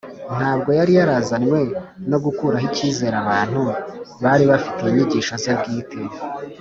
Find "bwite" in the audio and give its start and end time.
5.59-5.99